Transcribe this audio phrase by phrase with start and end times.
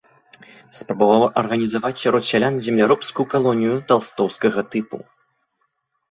[0.77, 4.97] Спрабаваў арганізаваць сярод сялян земляробскую калонію талстоўскага тыпу.